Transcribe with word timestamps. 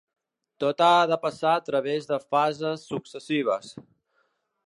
Tot 0.61 0.79
ha 0.85 1.03
de 1.11 1.17
passar 1.25 1.51
a 1.57 1.61
través 1.67 2.09
de 2.13 2.19
fases 2.35 2.87
successives. 2.95 3.71